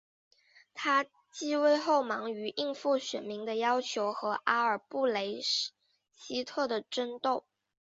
[0.73, 7.45] 他即位后忙于应付选民的要求和阿尔布雷希特的争斗。